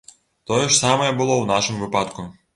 [0.51, 2.29] Тое ж самае было ў нашым выпадку.